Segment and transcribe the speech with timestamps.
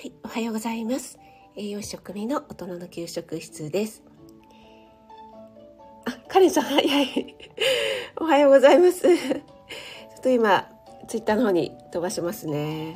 [0.00, 1.18] はい、おはようございます。
[1.54, 4.02] 栄養士食味の大人の給食室です。
[6.06, 7.36] あ、カレンさん、はい、はい。
[8.16, 9.02] おはようございます。
[9.14, 10.70] ちょっと今、
[11.06, 12.92] ツイッターの方に飛ばしますね。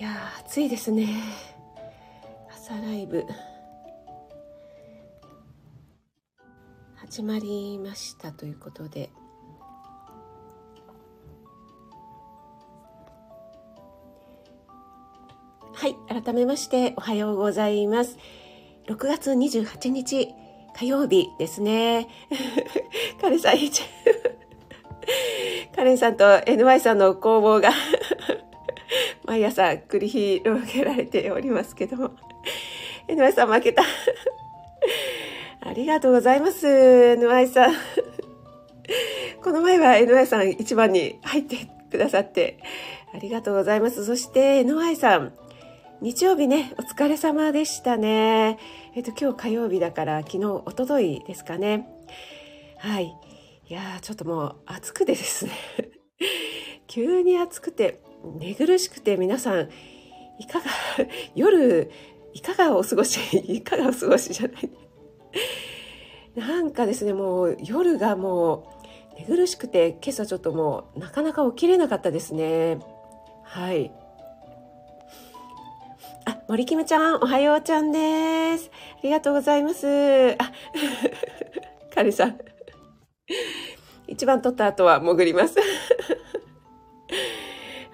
[0.00, 1.06] いやー、暑いですね。
[2.48, 3.26] 朝ライブ。
[6.94, 9.10] 始まりましたということで。
[16.24, 18.16] 改めましておはようございます。
[18.86, 20.32] 6月28日
[20.74, 22.08] 火曜日ですね。
[23.20, 23.54] カレンさん、
[25.76, 27.70] カレンさんと NY さんの攻防が
[29.26, 32.12] 毎朝繰り広げられておりますけども。
[33.08, 33.82] NY さん負けた。
[35.60, 37.74] ありがとうございます、NY さん。
[39.42, 41.58] この前は NY さん一番に入って
[41.90, 42.56] くださって
[43.14, 44.06] ありがとうございます。
[44.06, 45.34] そして NY さん、
[46.02, 48.58] 日曜日ね、お疲れ様でしたね。
[48.94, 51.88] えっ、と、今日火曜日だから、昨日、おとといですかね。
[52.78, 53.16] はい。
[53.68, 55.52] いやー、ちょっともう暑くてですね。
[56.86, 58.02] 急に暑くて、
[58.38, 59.70] 寝苦しくて、皆さん、
[60.38, 60.66] いかが、
[61.34, 61.90] 夜、
[62.34, 64.70] いかがお過ごし、 いかがお過ごしじゃない。
[66.34, 68.80] なんかですね、もう夜がも
[69.16, 72.80] う寝苦しくて、今朝ちょっともうなかなか起きれなかったですね。
[73.44, 73.90] はい。
[76.48, 78.70] 森キムちゃん、おはようちゃんです。
[78.98, 80.36] ありがとうございます。
[80.38, 80.52] あ、
[81.92, 82.38] カレさん。
[84.06, 85.56] 一番取った後は潜ります。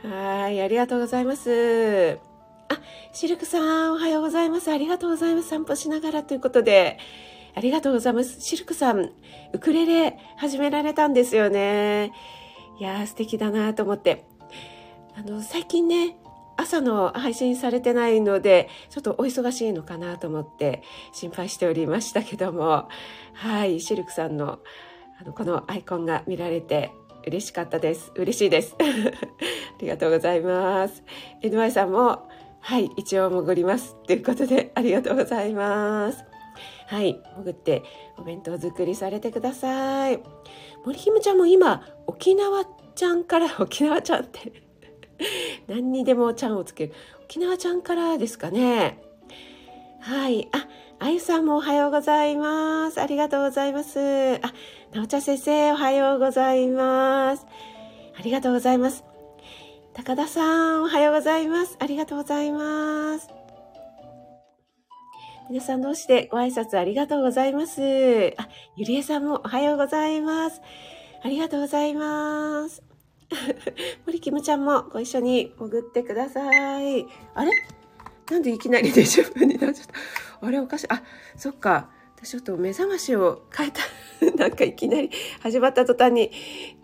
[0.03, 2.19] はい、ありがとうございます。
[2.69, 2.79] あ、
[3.15, 4.71] シルクさん、おはようございます。
[4.71, 5.49] ありがとうございます。
[5.49, 6.99] 散歩しながらということで。
[7.55, 8.39] ありがとうございます。
[8.43, 9.13] シルクさん、
[9.55, 12.13] ウクレレ始められたんですよね。
[12.79, 14.27] いやー、素敵だなと思って。
[15.17, 16.19] あの、最近ね、
[16.63, 20.83] 朝の配信されてないので、ちょっとお忙しいのかなと思って
[21.13, 22.89] 心配しておりましたけども、
[23.35, 24.61] はい、シルクさんの、
[25.21, 26.93] あの、このアイコンが見られて
[27.27, 28.13] 嬉しかったです。
[28.15, 28.77] 嬉しいです。
[28.81, 28.85] あ
[29.81, 31.03] りがとうございます。
[31.43, 32.29] NY さんも、
[32.61, 33.97] はい、一応潜ります。
[34.07, 36.25] ということで、ありがとうございます。
[36.87, 37.83] はい、潜って
[38.19, 40.23] お弁当作りされてください。
[40.85, 44.63] 森ひむちゃんも今、沖縄ちゃんから、沖縄ちゃんって、
[45.69, 46.93] 何にでもちゃんをつける。
[47.25, 48.99] 沖縄ちゃんからですかね。
[50.01, 50.49] はい。
[50.53, 50.67] あ、
[50.99, 53.01] あゆさんもおはようございます。
[53.01, 53.99] ありがとうございます。
[54.43, 54.53] あ、
[54.93, 57.47] なおちゃん先生おはようございます。
[58.19, 59.05] ありがとうございます。
[59.95, 61.77] 高田さんおはようございます。
[61.79, 63.29] ありがとうございます。
[65.51, 67.81] 皆さん同士でご挨拶ありがとうございます。
[68.39, 70.63] あ、ゆりえさんもおはようございます。
[71.23, 72.92] ありがとうございます。
[74.07, 76.41] 森キムちゃんもご一緒に潜ってくださ
[76.83, 77.07] い。
[77.35, 77.53] あれ？
[78.31, 79.87] なんでいきなり20分になっちゃっ
[80.41, 80.47] た？
[80.47, 80.87] あれおかしい。
[80.91, 81.03] あ、
[81.37, 81.91] そっか。
[82.17, 83.81] 私ちょっと目覚ましを変えた。
[84.37, 85.11] なんかいきなり
[85.41, 86.31] 始まった途端に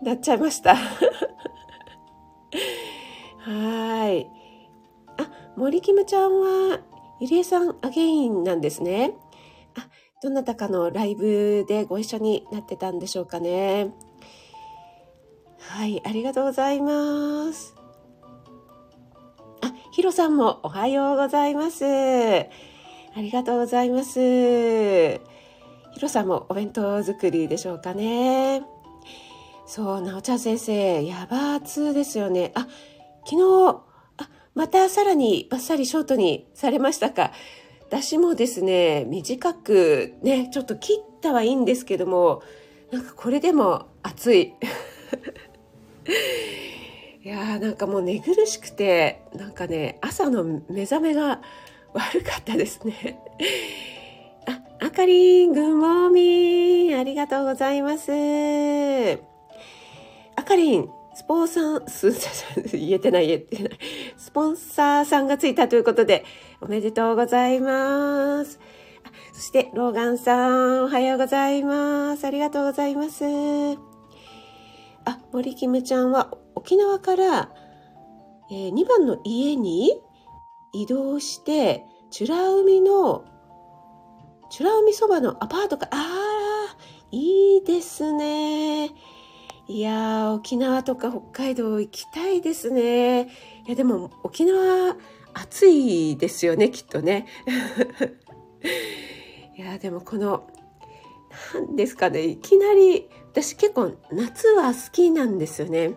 [0.01, 0.75] なっちゃいました。
[3.39, 4.29] はい。
[5.17, 6.81] あ、森キムちゃんは、
[7.21, 9.13] ゆりえさんアゲインなんですね。
[9.77, 9.87] あ、
[10.21, 13.93] どなたかのライブでご一緒になってたんでしょうかね。
[15.59, 17.75] はい、ありがとうございます。
[19.61, 21.85] あ、ヒロさんもおはようございます。
[21.85, 22.47] あ
[23.17, 24.19] りがとうございます。
[25.91, 28.63] ヒロさんもお弁当作りでしょうかね。
[29.65, 32.51] そう、なおちゃん先生、やばーですよね。
[32.55, 32.67] あ、
[33.25, 33.83] 昨日、
[34.17, 37.31] あ、またさらにバッサリショートにされましたか。
[37.87, 42.41] 私もですね、短くね、ちょっと切ったはいいんですけども、
[42.91, 44.53] なんかこれでも暑い。
[47.23, 51.41] いやーなんかもう寝苦しくてなんかね朝の目覚めが
[51.93, 53.19] 悪かったですね。
[54.47, 58.11] ああかりんぐんもーみーありがとうございます。
[60.35, 62.11] あかりんスポンサーす
[62.77, 63.79] 言えてない言えてない。
[64.17, 66.23] スポンサーさんがついたということで
[66.61, 68.59] おめでとうございます。
[69.33, 72.25] そしてローガンさんおはようございます。
[72.25, 73.88] ありがとうございます。
[75.09, 77.51] あ、森キムちゃんは沖縄から、
[78.51, 80.01] えー2番の家に
[80.73, 81.85] 移動して、
[82.19, 83.25] 美ら海の、
[84.57, 86.77] 美ら海そばのアパートか、ああ、
[87.11, 88.91] いいですね。
[89.67, 93.23] いや、沖縄とか北海道行きたいですね。
[93.23, 93.27] い
[93.67, 94.95] や、でも沖縄
[95.33, 97.27] 暑いですよね、きっとね。
[99.55, 100.47] いや、でもこの、
[101.53, 105.93] なんですかね、いきなり、私結構夏は好きなんですよね。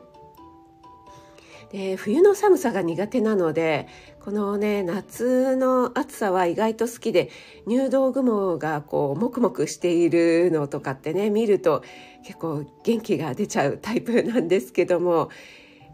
[1.73, 3.89] で冬の寒さが苦手なので
[4.21, 7.31] このね夏の暑さは意外と好きで
[7.67, 11.83] 入道雲がこうもくもくしているのとかってね見ると
[12.25, 15.31] 結構元気が出ちゃうタイプなんですけども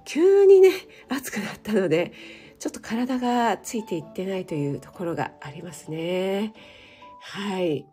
[0.05, 0.71] 急にね
[1.09, 2.13] 暑くなったので
[2.59, 6.55] ちょっと体がついていってないというところがありますね。
[7.21, 7.87] はい。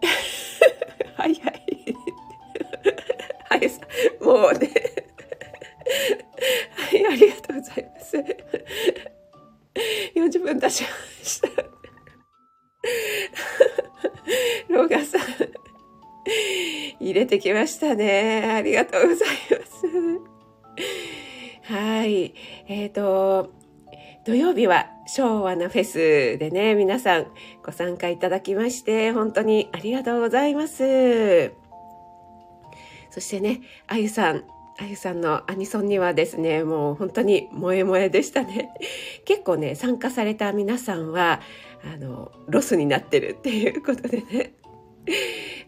[1.16, 1.65] はいはい。
[17.46, 18.54] きましたね。
[18.56, 19.66] ありがとうございま
[21.66, 21.72] す。
[21.72, 22.34] はい。
[22.66, 23.52] えっ、ー、と、
[24.24, 27.26] 土曜日は昭和なフェスでね、皆さん
[27.64, 31.52] ご参加いただきまして、本当にありがとうございます。
[33.10, 34.42] そしてね、あゆさん、
[34.78, 38.70] あゆさんのアニソンにはですね、もう本当に萌え萌えでしたね。
[39.24, 41.40] 結構ね、参加された皆さんは、
[41.84, 44.52] あの、ロスになってるっていうことでね。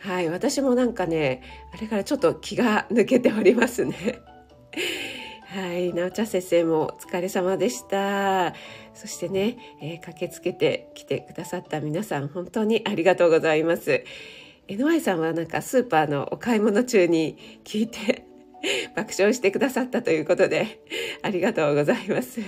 [0.00, 1.43] はい、私もなんかね、
[1.73, 4.20] あれからちょっと気が抜けておりますね。
[5.49, 8.55] はい、なおちゃん先生もお疲れ様でした。
[8.94, 14.05] そしてね、えー、駆けつけて来てくださった皆さん、本当にありがとうございます。
[14.69, 18.25] NY さんはなんかスーパーのお買い物中に聞いて
[18.94, 20.81] 爆笑してくださったということで、
[21.23, 22.40] ありがとうございます。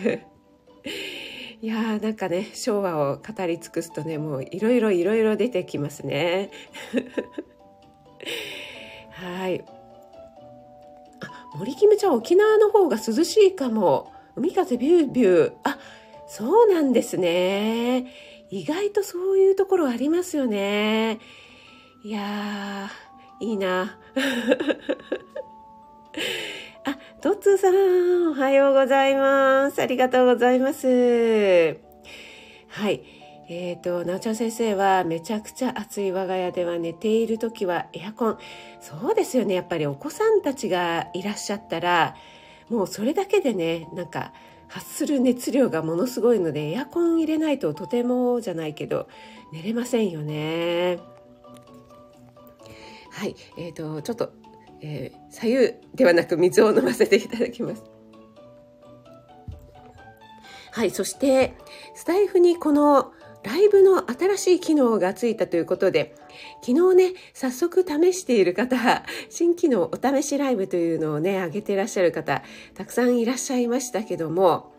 [1.62, 6.50] いやーなんかね、昭和を語り尽くすとね、もういろいろいろいろ出てきますね。
[9.12, 9.62] はい。
[11.20, 14.10] あ、森キムちゃん沖縄の方が涼しいかも。
[14.36, 15.52] 海風ビュービュー。
[15.64, 15.78] あ、
[16.26, 18.06] そうなんですね。
[18.48, 21.18] 意外とそういうところありますよね。
[22.02, 23.98] いやー、いいな。
[26.84, 27.74] あ、トッツーさん、
[28.40, 29.82] はようございます。
[29.82, 30.86] ありがとうございます。
[32.68, 33.02] はい。
[33.50, 38.38] えっ、ー、と、なおちゃん先生は、めちゃくちゃ暑い我が家では寝ている時はエアコン。
[38.80, 39.52] そうですよね。
[39.54, 42.16] やっぱりお子さんたちがいらっしゃったら、
[42.70, 44.32] もうそれだけでね、なんか、
[44.68, 49.06] 発する熱量がものすごいので、エアコン入れないととてもじゃないけど、
[49.52, 50.98] 寝れませんよね。
[53.10, 53.36] はい。
[53.58, 54.32] えっ、ー、と、ちょっと
[54.82, 57.82] えー、左右ではなく水を飲ませていただきます。
[60.72, 61.54] はい、そして
[61.94, 63.12] スタイフにこの
[63.42, 66.14] ライブの新しい機能がついたということで、
[66.62, 68.76] 昨日ね、早速試している方、
[69.30, 72.42] 新機能お試しライブというのをね、上げていらっしゃる方、
[72.74, 74.72] たくさんいらっしゃいましたけども、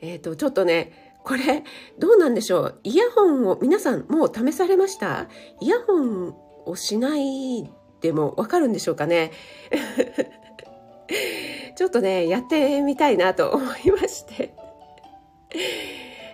[0.00, 1.62] えっ、ー、と、ちょっとね、これ、
[1.98, 2.80] どうなんでしょう？
[2.84, 5.28] イヤホンを、皆さんもう試されました？
[5.60, 6.34] イヤホン
[6.64, 7.70] をしない
[8.00, 9.32] でもわかるんでしょうかね？
[11.78, 14.52] ちょっとね、やってみたいなと思いまして。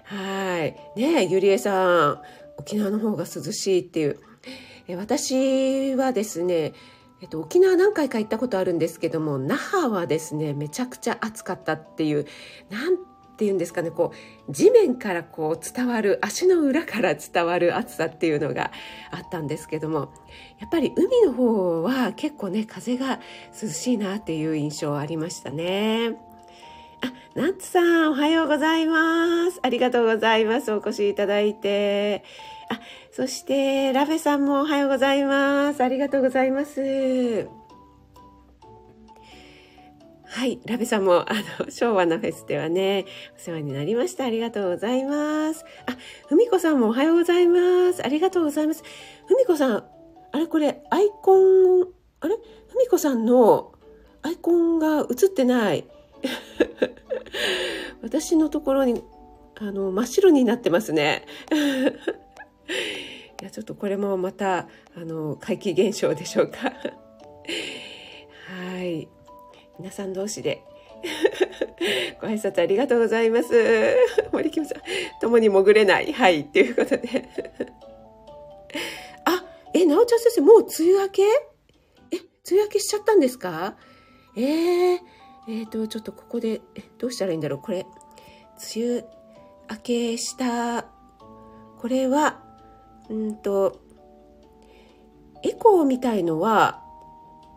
[0.05, 0.75] はい。
[0.99, 2.23] ね、ゆりえさん、
[2.57, 4.19] 沖縄の方が涼しいっていう。
[4.89, 6.73] え私はですね、
[7.21, 12.25] えっと、沖縄何回か行ったことあるんですけども、那覇はですね、めちゃくちゃ暑かったっていう、
[12.71, 12.97] なん
[13.35, 14.13] っていうんですかねこ
[14.49, 18.71] う地面からこう伝わる足の裏から伝わる暑さっていうのが
[19.11, 20.13] あったんですけども
[20.61, 23.19] やっぱり海の方は結構ね風が
[23.61, 26.17] 涼しいなっていう印象ありましたね。
[27.03, 29.59] あ、ナッツさん、おはようございます。
[29.63, 30.73] ありがとうございます。
[30.73, 32.25] お越しいただいて。
[32.71, 32.81] あ、
[33.13, 35.83] そして、ラフェさんもおはようございます。
[35.83, 37.64] ありがとうございます。
[40.35, 40.59] はい。
[40.67, 44.25] ラベさんも、あの、昭和のフェスではね、お世話になりました。
[44.25, 45.65] ありがとうございます。
[45.87, 45.97] あ、
[46.29, 48.05] ふみこさんもおはようございます。
[48.05, 48.83] ありがとうございます。
[49.29, 49.85] ふみこさん、
[50.33, 51.87] あれこれ、アイコン、
[52.19, 52.35] あれ？
[52.67, 53.75] ふみこさんの
[54.23, 55.85] アイコンが映ってない。
[58.03, 59.05] 私のところに、
[59.55, 61.27] あの、真っ白になってますね。
[63.41, 66.73] いや、ちょっとこれもまた、あの、怪奇現象でしょうか。
[68.75, 69.07] はい。
[69.79, 70.63] 皆さん同士で。
[72.21, 73.97] ご挨拶ありがとうございます。
[74.33, 74.79] 森木さん、
[75.21, 76.13] 共に潜れない。
[76.13, 77.29] はい、っていうことで。
[79.27, 81.23] あ、え、なおちゃん先生、もう梅雨明け？
[81.23, 81.27] え、
[82.13, 82.21] 梅
[82.53, 83.77] 雨明けしちゃったんですか？
[84.37, 84.99] えー、
[85.49, 87.59] えーと、ちょっとここで、え、どうしたらいいんだろう？
[87.59, 87.87] これ、
[88.77, 89.05] 梅雨
[89.71, 90.87] 明けした、
[91.79, 92.43] これは、
[93.11, 93.81] うんと、
[95.43, 96.83] エコーみたいのは、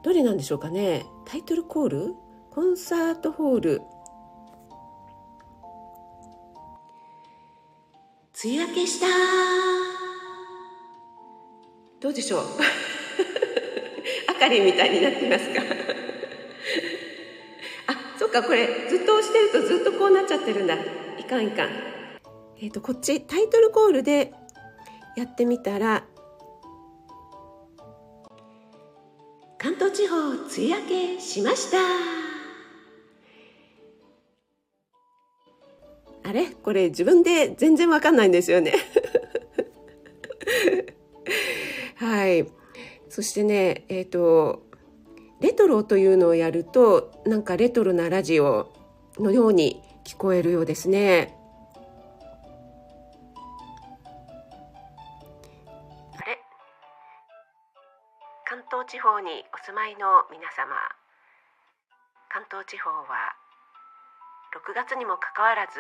[0.04, 1.06] どれなんでしょうかね？
[1.30, 2.16] タイトルコール？
[2.52, 3.82] コンサートホール。
[8.46, 9.08] 梅雨明けした。
[12.00, 12.42] どうでしょう？
[14.32, 15.62] あかりみたいになってますか？
[17.88, 20.76] あかこれずっと押してるとずっとこうなっちゃってるんだ。
[21.20, 21.70] いかんいかん。
[22.62, 24.34] えっ、ー、とこっちタイトルコールで
[25.18, 26.06] やってみたら
[29.60, 30.88] 関東地方梅雨明
[31.18, 31.78] けしました。
[36.24, 36.52] あれ？
[36.52, 38.74] これ自分で全然わかんないんですよね。
[41.96, 42.46] はい。
[43.10, 44.62] そしてねえっ、ー、と
[45.42, 48.72] レトロというのをやるとなんかレトロなラジオ
[49.18, 51.37] のように聞こえるようですね。
[59.18, 60.78] 方にお住まいの皆様
[62.30, 63.34] 関東地方は
[64.54, 65.74] 6月にもかかわらず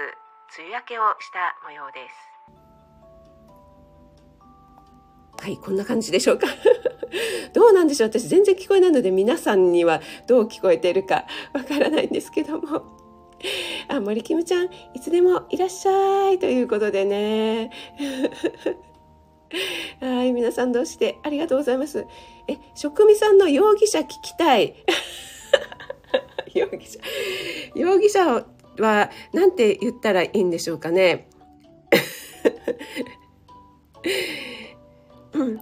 [0.57, 2.15] 梅雨明けをした模様です。
[5.39, 6.47] はいこんな感じでしょうか
[7.53, 12.97] どうなんでしょう私全然聞こえないので皆さんにはどう聞こえているか わからないんですけども。
[13.87, 17.69] あ、森キムちゃん、いつでもいらっしゃいということでね。
[20.01, 22.05] はい、皆さんどうしてありがとうございます。
[22.47, 24.75] え、職味さんの容疑者聞きたい。
[26.53, 26.99] 容疑者。
[27.75, 28.45] 容疑者
[28.79, 31.29] は何て言ったらいいんでしょうかね。
[35.33, 35.61] うん、あ、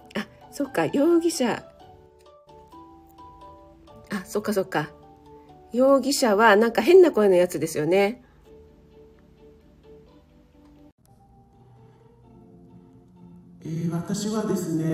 [0.50, 1.64] そっか、容疑者。
[4.10, 4.90] あ、そっかそっか。
[5.72, 8.22] 容疑者はなんか変な声のやつですよね。
[13.68, 14.84] えー、私はですね、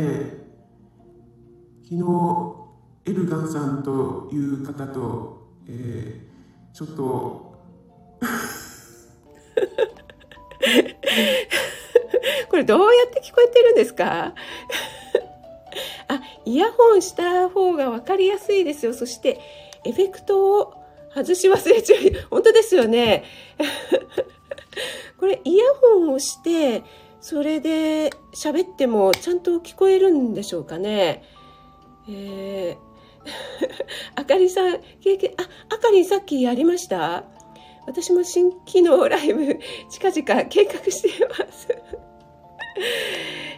[1.83, 2.01] 昨日、
[3.05, 7.53] エルガンさんという方と、えー、ちょっと
[12.49, 14.33] これどうやって聞こえてるんですか？
[16.09, 18.95] あイヤホンした方が分かりやすいですよ。
[18.95, 19.39] そして、
[19.85, 20.73] エフェクトを
[21.15, 22.01] 外し忘れちゃう。
[22.31, 23.25] 本当ですよね。
[25.19, 26.83] これ、イヤホンをして、
[27.23, 31.23] それで喋ってもちゃんと聞こえるんでしょうかね。
[32.09, 32.77] えー、
[34.21, 37.25] あかりさん、経験、あ、あかりさっきやりました？
[37.87, 41.69] 私も新機能ライブ、近々計画しています。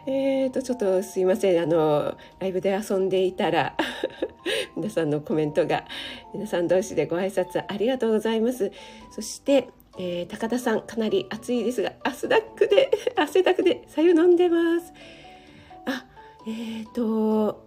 [0.06, 1.62] えーと、ちょっとすいません。
[1.62, 3.74] あの、ライブで遊んでいたら
[4.76, 5.84] 皆さんのコメントが、
[6.34, 8.72] 皆さん同士でご挨拶ありがとうございます。
[9.10, 14.92] そして、えー、高田さん、かなり暑いですが、アスダックで、汗だくで、 さゆ飲んでます。
[15.86, 16.06] あ、
[16.46, 17.64] えっ、ー、と、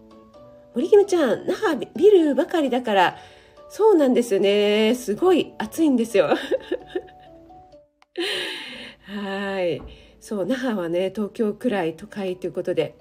[0.75, 3.17] 森キムちゃん、那覇ビルばかりだから、
[3.69, 4.95] そうなんですよね。
[4.95, 6.29] すごい暑いんですよ。
[9.03, 9.81] はい。
[10.27, 12.95] そう那覇はね東京くらい都会ということで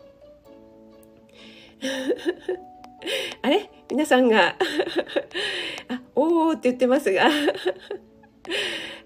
[3.43, 3.69] あれ？
[3.91, 4.55] 皆さんが
[5.89, 7.29] あおーって言ってますが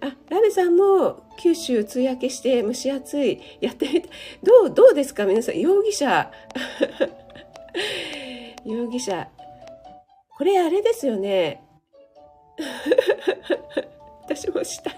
[0.00, 4.08] あラベさんも九州梅雨明けして蒸し暑いやってみた
[4.42, 6.30] どうどうですか皆さん容疑者。
[8.64, 9.28] 容疑者。
[10.36, 11.62] これあれですよね。
[14.24, 14.90] 私もした。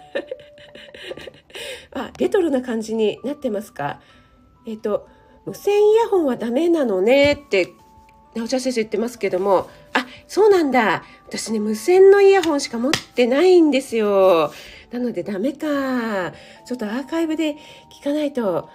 [1.95, 4.01] あ、レトロな感じになってますか。
[4.67, 5.09] えっ、と、
[5.45, 7.69] 無線イヤホンはダメなのねって、
[8.35, 9.69] 直ちゃん先生言ってますけども、
[10.33, 11.05] そうなんだ。
[11.27, 14.51] 私ね、無線のイヤホンしか持ってないんですよ。
[14.91, 16.33] なのでダメか。
[16.65, 17.59] ちょっとアーカイブで
[17.91, 18.71] 聞かないと。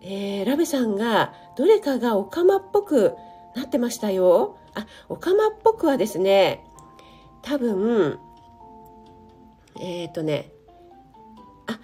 [0.00, 3.16] えー、ラベさんが、どれかがオカマっぽく
[3.56, 4.58] なってましたよ。
[4.74, 6.64] あ、オカマっぽくはですね、
[7.42, 8.20] 多分、
[9.80, 10.52] えっ、ー、とね、
[11.66, 11.80] あ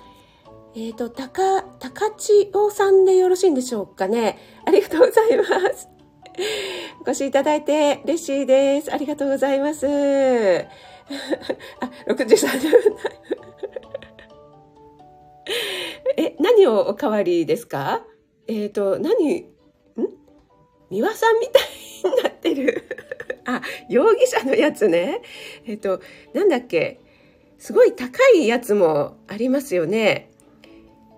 [0.77, 4.39] えっ、ー、と、高、高千代さんでよろしいんでしょうかね。
[4.65, 5.45] ありがとうございま
[5.75, 5.96] す。
[7.00, 8.93] お越しいただいて嬉しいです。
[8.93, 9.87] ありがとうございます。
[9.88, 9.90] あ、
[12.09, 12.73] 63分。
[16.16, 18.05] え、何をおかわりですか？
[18.49, 19.45] えっ、ー、と、何、ん？
[20.90, 21.62] 三輪さんみたい
[22.16, 22.85] になってる。
[23.45, 25.21] あ、容疑者のやつね。
[25.66, 26.00] えっ、ー、と、
[26.33, 27.00] なんだっけ？
[27.59, 30.31] すごい高いやつもありますよね。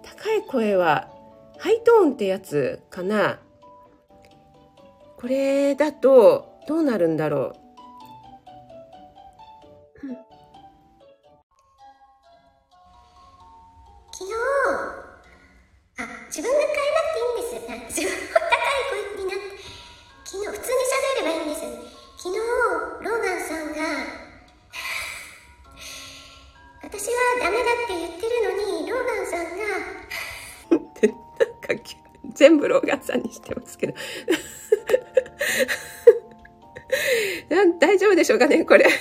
[0.03, 1.11] 高い声は
[1.59, 3.41] ハイトーンってやつかな
[5.21, 7.55] これだとどうなるんだろう、
[14.13, 14.33] 昨日
[15.99, 17.99] あ自分が変えなくていいんです。
[18.01, 19.43] 自分の高い声になって
[20.25, 21.67] 昨日普通に喋ればいいんです。
[22.17, 23.83] 昨日ローガンさんが
[26.85, 29.67] 私はダメだって言ってるのにローガンさんが
[32.39, 33.95] 全部ローガンさんにしてますけど
[37.81, 38.87] 大丈夫でしょうかねこれ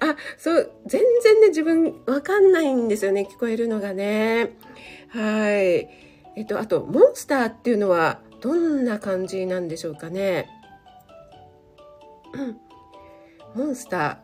[0.00, 4.56] あ、そう、全然ね、自分わかんないんですよね、聞こえるのがね。
[5.08, 5.88] はい。
[6.36, 10.48] えっと、あと、モンスターっていうのはどんな感じなんでしょうかね。
[12.34, 12.56] うん
[13.54, 14.20] モンスタ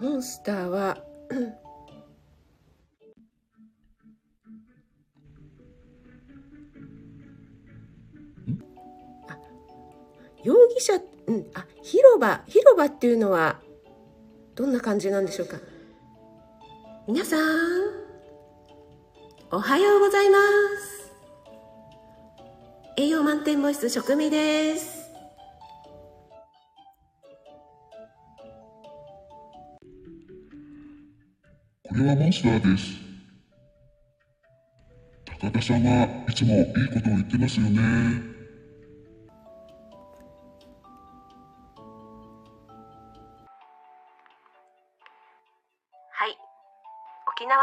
[0.00, 0.04] ー。
[0.04, 0.98] モンスターは、
[1.30, 1.54] うん
[10.42, 10.94] 容疑者、
[11.26, 13.60] うん、あ、広場、広場っていうのは、
[14.54, 15.58] どんな感じなんでしょうか？
[17.06, 17.40] 皆さん、
[19.50, 21.12] おはようございます。
[22.96, 25.00] 栄養満点ボイス食味です。
[31.88, 32.84] これはモンスターです。
[35.40, 38.39] 高田さんはいつもいいことを言ってますよね。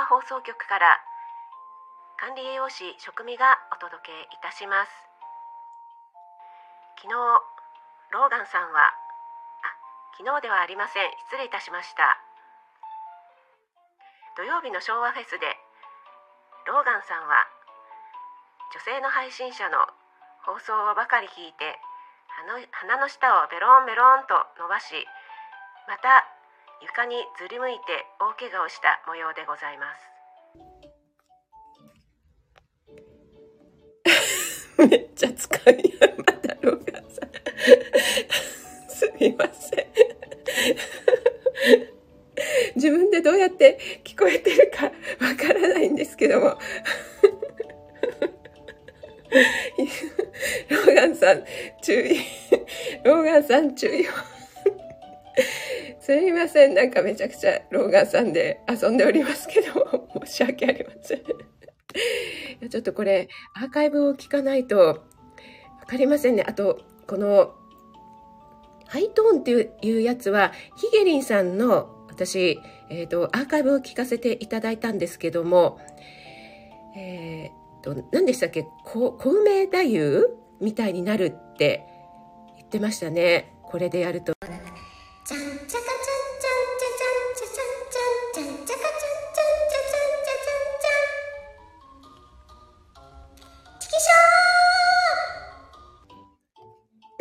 [0.08, 1.04] 放送局から
[2.16, 4.92] 管理栄養士食味がお届けいたします。
[7.04, 7.14] 昨日、
[8.16, 8.96] ローガンさんは、あ、
[10.16, 11.12] 昨日ではありません。
[11.28, 12.18] 失礼いたしました。
[14.40, 15.60] 土曜日の昭和フェスで、
[16.66, 17.44] ローガンさんは、
[18.74, 19.92] 女性の配信者の
[20.48, 21.76] 放送をばかり聞いて、
[22.48, 25.04] 鼻の鼻の下をベロンベロンと伸ばし、
[25.86, 26.24] また
[26.82, 27.82] 床にずりむいて
[28.20, 30.12] 大怪我をした模様でございます。
[34.88, 37.32] めっちゃ使いまたローガンさん。
[38.90, 39.88] すみません。
[42.76, 44.92] 自分でどうやって聞こえてるかわ
[45.36, 46.46] からないんですけども。
[50.70, 51.44] ローガンさん、
[51.82, 52.22] 注意。
[53.04, 54.37] ローガンさん、注意を。
[56.08, 56.74] すみません。
[56.74, 61.20] なんかめちゃくちゃローガンさんで遊んでおりますけど、 申し訳ありません。
[62.70, 64.96] ちょっとこれ、アーカイブを聞かないとわ
[65.86, 66.46] かりませんね。
[66.48, 67.56] あと、この、
[68.86, 72.58] ハイトーンっていうやつは、ヒゲリンさんの私、
[72.90, 75.78] えっ、と、アーカイブを聞かせていただいたんですけども、
[76.96, 78.66] えっ、と、何でしたっけ？
[78.86, 81.84] こ小梅太夫みたいになるって
[82.56, 83.52] 言ってましたね。
[83.64, 84.32] これでやると。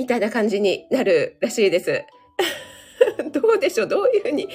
[0.06, 2.04] みたいな感じになるらしいです。
[3.32, 3.88] どうでしょう？
[3.88, 4.48] どういうふうに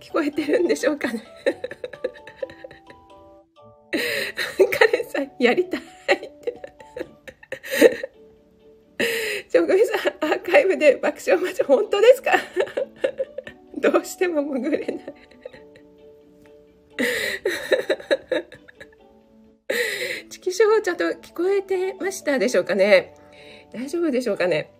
[0.00, 1.22] 聞こえてるんでしょうかね？
[4.72, 5.84] カレンさん、やりたいっ
[6.40, 6.54] て。
[9.52, 12.32] 職人さん、アーカイブで爆笑魔女、本当ですか？
[13.76, 15.14] どうしても潜れない。
[20.30, 23.14] チキショーちゃんと聞こえてましたでしょうかね？
[23.70, 24.72] 大丈夫でしょうかね、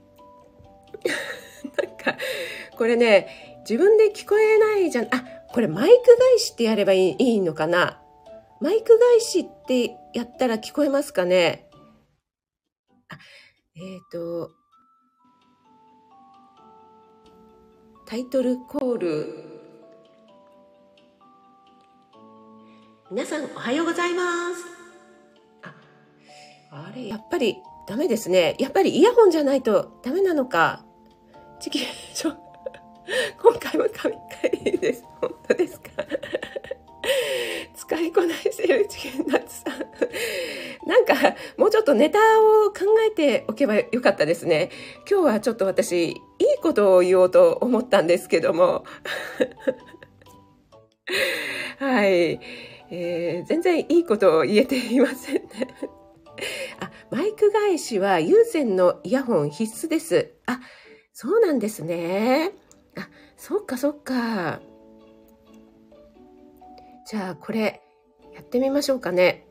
[2.85, 5.05] これね、自分で聞こえないじゃん。
[5.07, 7.99] あ、これマイク返しってやればいいいいのかな？
[8.61, 11.66] マイク返しってやったら聞こえますかね？
[13.09, 13.16] あ、
[13.75, 14.51] えっ、ー、と、
[18.05, 19.35] タイトルコール。
[23.11, 24.23] 皆さんおはようございま
[24.55, 24.62] す。
[25.62, 25.75] あ、
[26.90, 27.57] あれ、やっぱり
[27.88, 28.57] ダメですね。
[28.59, 30.85] やっぱりイヤホンじゃないとダメなのか。
[31.61, 32.43] チキショ
[33.43, 34.14] 今回も神
[34.62, 35.05] 回です。
[35.21, 35.88] 本当ですか？
[37.77, 39.75] 使いこなしてるチキンナッツさん。
[40.88, 41.14] なんか、
[41.59, 44.71] もうちょっとネタを考えておけばよかったですね。
[45.11, 46.17] 今日はちょっと私、いい
[46.62, 48.85] ことを言おうと思ったんですけども。
[51.79, 52.40] はい。
[52.90, 55.43] えー全然いいことを言えていませんね。
[56.81, 60.33] あ、マイク返しは有線のイヤホン必須です。
[60.47, 60.61] あ、
[61.12, 62.53] そうなんですね。
[62.96, 64.61] あ、そっかそっか。
[67.07, 67.83] じゃあこれ
[68.35, 69.46] やってみましょうかね。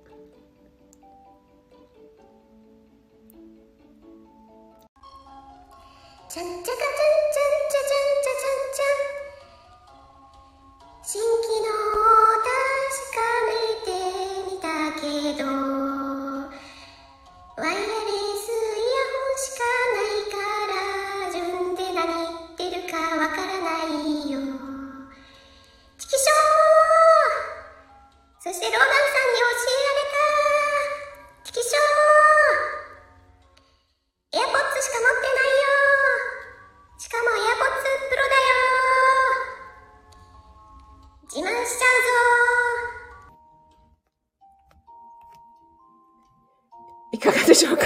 [47.13, 47.85] いかがでしょうか？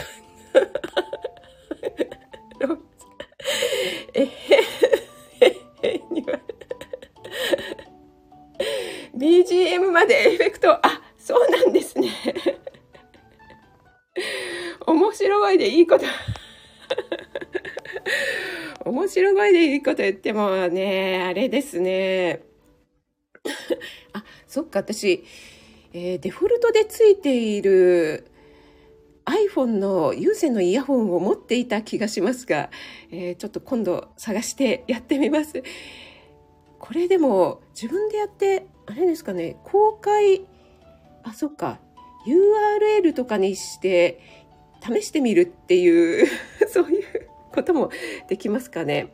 [4.14, 4.30] えへへ
[5.84, 6.40] へには
[9.16, 12.10] BGM までエフェクト、あ、そうなんですね。
[14.88, 16.06] 面白声でいいこと。
[18.90, 22.42] 面白声でいいこと言ってもね、あれですね。
[24.14, 25.24] あ、そっか、私、
[25.94, 28.26] えーデフォルトでついている
[29.58, 32.70] iPhone の有線のイヤホンを持っていた気がしますが、
[33.12, 35.64] えーちょっと今度探してやってみます。
[36.80, 40.46] これでも自分でやって、あれですかね、公開、
[41.24, 41.80] あ、そっか、
[42.28, 44.22] URL とかにして
[44.82, 46.28] 試してみるっていう、
[46.70, 47.04] そういう
[47.52, 47.90] ことも
[48.30, 49.14] できますかね。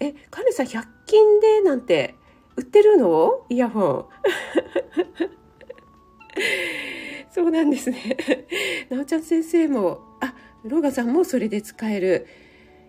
[0.00, 2.14] え、カネさん100均でなんて
[2.56, 3.46] 売ってるの？
[3.48, 4.06] イヤホン。
[7.32, 8.16] そうなんですね。
[8.90, 12.26] なおちゃん先生も、あ、ローガさんもそれで使える。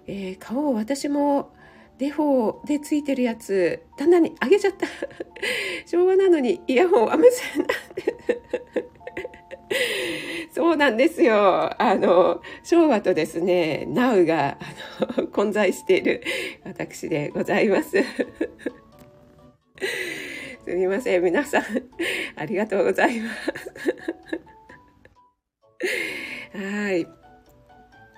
[0.05, 1.53] えー、顔を私も
[1.97, 4.85] デフォーでついてるやつ、旦那にあげちゃった。
[5.87, 7.73] 昭和なのにイヤホンは無線なんで。
[10.51, 11.81] そうなんですよ。
[11.81, 16.21] あの、昭和とですね、ナウがあの混在している
[16.65, 18.03] 私でございます。
[20.65, 21.23] すみません。
[21.23, 21.63] 皆さん、
[22.35, 23.51] ありがとうございます。
[26.57, 27.07] はい。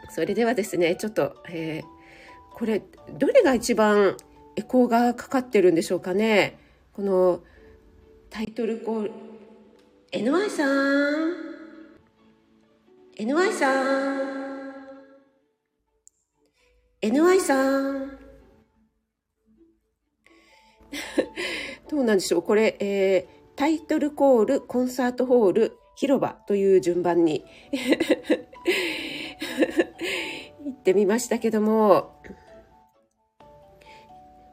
[0.09, 1.95] それではですね、ちょっと、えー
[2.55, 2.81] これ、
[3.11, 4.15] どれが一番
[4.55, 6.57] エコーがかかってるんでしょうかね？
[6.93, 7.43] この
[8.29, 9.11] タイトルコール、
[10.13, 11.35] NY さん
[13.17, 14.75] NY さん
[17.01, 18.17] NY さん
[21.89, 27.45] どうなんでしょうこれ、えータイトルコール、コンサートホール、広場という順番に
[30.65, 32.19] 行ってみましたけども、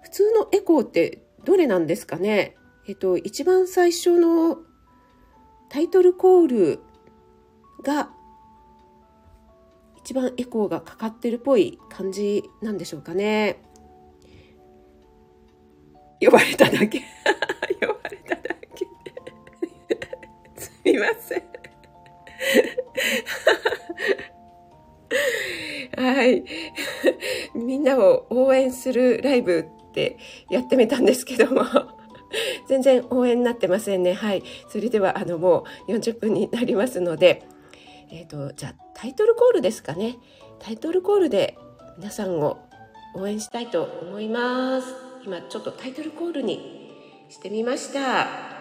[0.02, 2.54] 普通のエコーってどれなんですかね？
[2.86, 4.58] えっと、一番最初の
[5.68, 6.78] タイトルコール
[7.82, 8.08] が
[9.96, 13.60] 一番エコーがかかってるっぽい感じなんでしょうかね？
[16.20, 17.00] 呼ばれただけ。
[17.00, 18.42] 呼ばれただ
[18.76, 18.86] け。
[20.92, 21.42] すみません。
[25.96, 26.44] はい。
[27.54, 30.18] みんなを応援するライブって
[30.50, 31.64] やってみたんですけども、
[32.68, 34.12] 全然応援になってませんね。
[34.12, 34.42] はい。
[34.68, 37.46] それでは、あの、もう40分になりますので、
[38.10, 40.16] えっ、と、じゃあタイトルコールですかね。
[40.58, 41.56] タイトルコールで
[41.96, 42.58] 皆さんを
[43.14, 44.88] 応援したいと思います。
[45.24, 46.92] 今ちょっとタイトルコールに
[47.30, 48.51] してみました。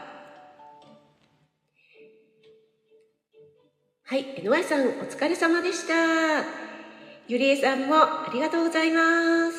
[4.12, 5.94] はい、NY さんお疲れ様でした。
[7.30, 9.00] ゆりえさんもありがとうございま
[9.50, 9.56] す。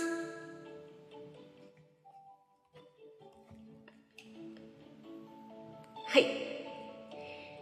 [6.06, 6.26] はい。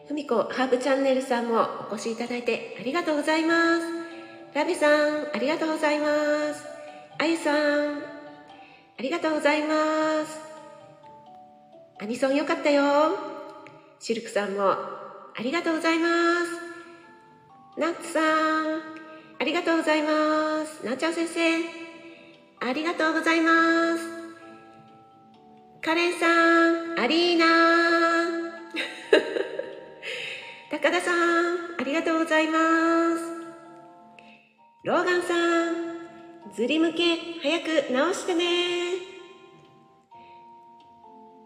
[0.09, 3.87] ふみこハーブチャンネルさんもお越しいただいてありがとうございます。
[4.53, 6.07] ラベさん、ありがとうございま
[6.53, 6.65] す。
[7.21, 8.03] あゆさん、あ
[8.99, 10.41] りがとうございます。
[12.01, 12.83] アニソンよかったよ。
[14.01, 16.09] シルクさんもありがとうございま
[16.57, 16.60] す。
[17.81, 18.23] ナッツさん、
[19.41, 20.85] ありがとうございます。
[20.85, 21.41] なっちゃん先生、
[22.61, 24.05] ありがとうございます。
[25.81, 27.47] カレンさん、アリーナ
[30.71, 31.15] 高田さん、
[31.81, 33.23] ありがとうございます。
[34.85, 35.75] ローガンさん、
[36.55, 38.45] ずり向け早く直してね。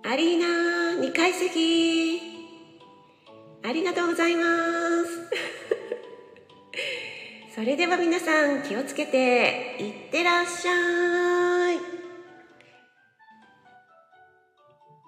[0.02, 0.46] アリーナ
[1.00, 2.20] 2階席、
[3.62, 4.48] ありがとうございます。
[7.54, 11.78] それでは皆さん気をつけていってらっしゃい。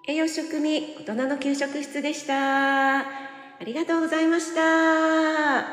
[0.08, 3.00] 栄養食味大人の給食室でした。
[3.00, 3.04] あ
[3.64, 4.62] りがとうございました。
[4.62, 5.64] は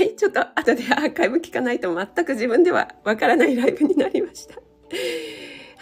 [0.00, 4.54] い、ちょっと後でアーカイブ聞かないと全く自分ではわからないライブになりました。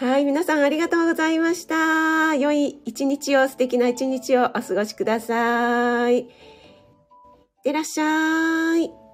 [0.03, 2.33] はい、皆さんありがとうございました。
[2.33, 6.21] 良い一日を、素敵な一日をお過ごしください。
[6.21, 6.54] い
[7.65, 9.04] ってらっしゃい。